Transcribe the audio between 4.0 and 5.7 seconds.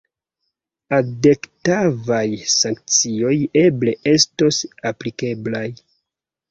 estos aplikeblaj.